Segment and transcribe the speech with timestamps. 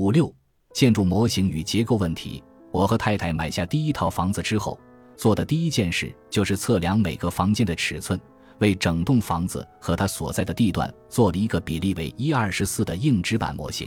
[0.00, 0.34] 五六
[0.72, 2.42] 建筑模型与结构问题。
[2.72, 4.80] 我和太太买下第一套房子之后，
[5.14, 8.18] 做的第一件事就是测量每个房间的尺寸，
[8.60, 13.86] 为整栋房子和它所在的地段做了一个比例为一二十四的硬纸板模型。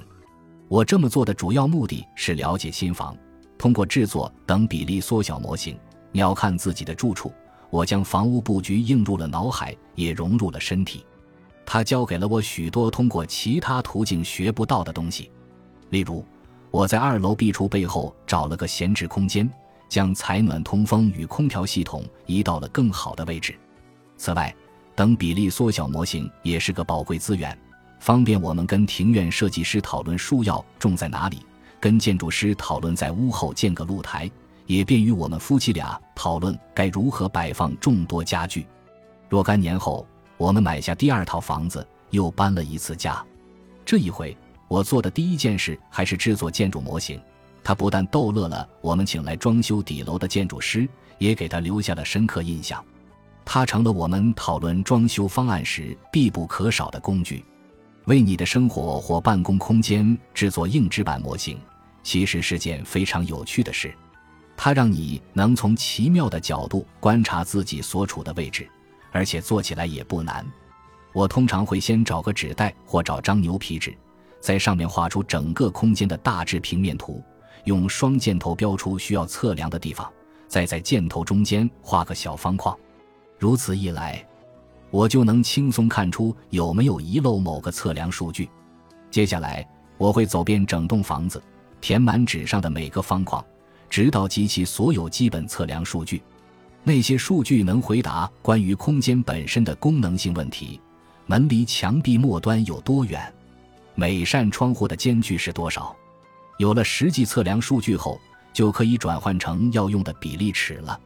[0.67, 3.17] 我这么做的主要目的是了解新房，
[3.57, 5.75] 通过制作等比例缩小模型，
[6.11, 7.33] 鸟瞰自己的住处。
[7.71, 11.03] 我将房屋布局映入了脑海，也融入了身体。
[11.65, 15.31] 它教给了我许多通过其他途径学不到的东西，
[15.93, 16.25] 例如。
[16.71, 19.47] 我在二楼壁橱背后找了个闲置空间，
[19.87, 23.53] 将采暖通风与空调系统移到了更好的位置。
[24.17, 24.51] 此外，
[24.95, 27.55] 等比例缩小模型也是个宝贵资源，
[27.99, 31.45] 方便我们跟庭院设计师讨论树要种在哪里，
[31.79, 34.27] 跟建筑师讨论在屋后建个露台，
[34.65, 38.65] 也便于我们夫妻俩讨论该如何摆放众多家具。
[39.29, 43.23] 若干年后，我们买下第二套房子，又搬了一次家。
[43.85, 44.35] 这一回。
[44.73, 47.21] 我做的第一件事还是制作建筑模型，
[47.63, 52.83] 它不但逗乐了我们请来装修底楼的建筑师，也给他留下了深刻印象。
[53.45, 57.45] 它成了我们讨论装修方案时必不可少的工具。
[58.05, 61.59] 为你的生活或办公空间制作硬纸板模型，
[62.01, 63.93] 其实是件非常有趣的事。
[64.57, 68.67] 它让你能从奇妙的角度观察自己所处的位置，
[69.11, 70.43] 而且做起来也不难。
[71.13, 73.95] 我通常会先找个纸袋或找张牛皮纸。
[74.43, 77.23] 在上面画出整个空间的大致平面图，
[77.63, 80.11] 用双箭头标出需要测量的地方，
[80.49, 82.77] 再在箭头中间画个小方框。
[83.39, 84.21] 如此一来，
[84.91, 88.49] 我就能轻松看出有没有遗漏某个测量数据。
[89.09, 89.65] 接下来，
[89.97, 91.41] 我会走遍整栋房子，
[91.79, 93.41] 填满纸上的每个方框，
[93.89, 96.21] 直到集齐所有基本测量数据。
[96.83, 100.81] 那些数据能回答关于空间本身的功能性问题：
[101.27, 103.33] 门离墙壁末端有多远？
[103.95, 105.95] 每扇窗户的间距是多少？
[106.57, 108.19] 有了实际测量数据后，
[108.51, 110.99] 就可以转换成要用的比例尺了。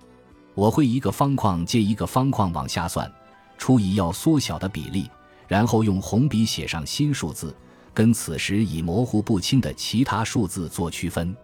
[0.53, 3.11] 我会一个方框接一个方框往下算，
[3.57, 5.09] 出以要缩小的比例，
[5.47, 7.55] 然后用红笔写上新数字，
[7.93, 11.35] 跟此时已模糊不清的其他数字做区分。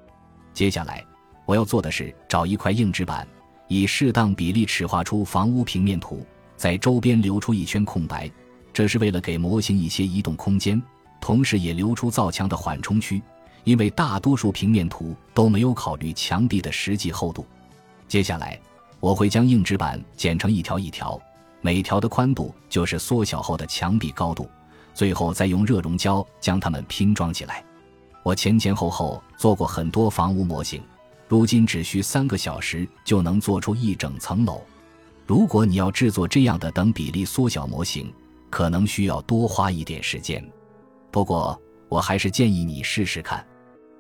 [0.53, 1.05] 接下来
[1.45, 3.27] 我要做的是找一块硬纸板，
[3.67, 8.31] 以适当比例尺画出房屋平面图，在周边留出一圈空白，
[8.71, 10.81] 这是为了给模型一些移动空间。
[11.23, 13.23] 同时也留出造墙的缓冲区，
[13.63, 17.45] 因为大多数平面图都没有考虑墙壁的实际厚度。
[18.09, 18.59] 接下来，
[18.99, 21.17] 我会将硬纸板剪成一条一条，
[21.61, 24.49] 每条的宽度就是缩小后的墙壁高度，
[24.93, 27.63] 最后再用热熔胶将它们拼装起来。
[28.21, 30.83] 我前前后后做过很多房屋模型，
[31.29, 34.61] 如今只需三个小时就能做出一整层楼。
[35.25, 38.13] 如果你要制作这样的等比例缩小模型，
[38.49, 40.45] 可能需要多花一点时间。
[41.13, 43.45] 不过，我还是建议你试试看，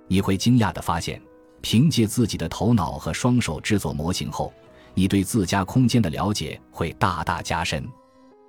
[0.07, 1.21] 你会惊讶地发现，
[1.61, 4.51] 凭借自己的头脑和双手制作模型后，
[4.95, 7.87] 你对自家空间的了解会大大加深。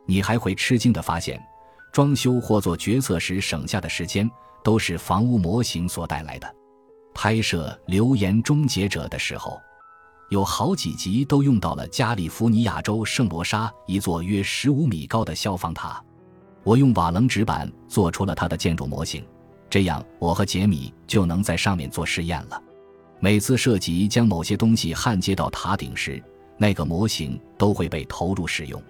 [0.06, 1.38] 你还会吃惊地发现，
[1.92, 4.28] 装修或做决策时省下的时间，
[4.62, 6.54] 都是房屋模型所带来的。
[7.14, 9.60] 拍摄《流言终结者》的时候，
[10.30, 16.02] 有好几集都用到了加利福尼亚州圣罗莎一座约十五米高的消防塔。
[16.64, 19.24] 我用瓦楞纸板做出了它的建筑模型，
[19.68, 22.60] 这样我和杰米就能在上面做试验了。
[23.20, 26.22] 每次涉及将某些东西焊接到塔顶时，
[26.56, 28.82] 那个模型都会被投入使用。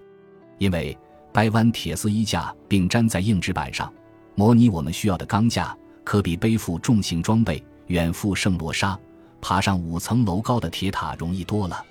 [0.58, 0.96] 因为
[1.32, 3.92] 掰弯铁丝衣架并粘在硬纸板上，
[4.36, 8.98] 模拟我们需要的钢架，可比背负重型装备远赴圣罗莎、
[9.40, 11.84] 爬上五层楼高的铁塔容易多了。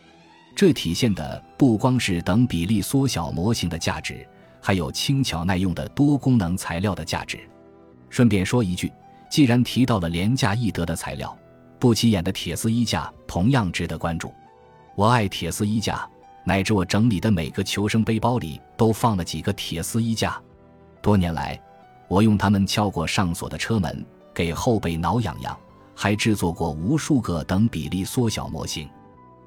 [0.56, 4.26] 这体现的不光是等比例缩小模型的价值。
[4.66, 7.38] 还有轻巧耐用的多功能材料的价值。
[8.10, 8.90] 顺便说一句，
[9.30, 11.38] 既然提到了廉价易得的材料，
[11.78, 14.34] 不起眼的铁丝衣架同样值得关注。
[14.96, 16.08] 我爱铁丝衣架，
[16.46, 20.42] 乃至我整理的每个求生背包里都放了几个铁丝衣架。
[21.02, 21.60] 多年来，
[22.08, 25.58] 我用它们撬过上锁的车门，给后背挠痒痒，
[25.94, 28.88] 还制作过无数个等比例缩小模型。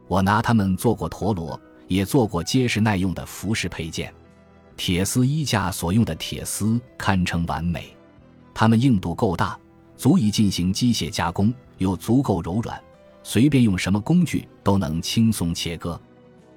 [0.09, 1.59] 我拿它们做过陀螺，
[1.89, 4.13] 也做过结实耐用的服饰配件。
[4.77, 7.97] 铁丝衣架所用的铁丝堪称完美，
[8.55, 9.59] 它们硬度够大，
[9.97, 12.79] 足以进行机械加工，又足够柔软，
[13.23, 15.99] 随便用什么工具都能轻松切割。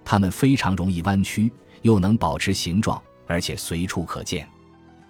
[0.03, 1.51] 它们非常容易弯曲，
[1.81, 4.47] 又能保持形状，而且随处可见。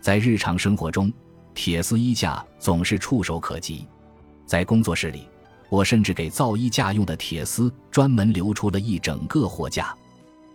[0.01, 1.11] 在日常生活中，
[1.56, 3.85] 铁丝衣架总是触手可及。
[4.45, 5.27] 在工作室里，
[5.69, 9.95] 我甚至给造衣架用的铁丝专门留出了一整个货架。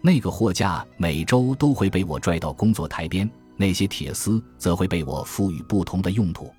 [0.06, 6.52] 那个货架每周都会被我拽到工作台边，那些铁丝则会被我赋予不同的用途。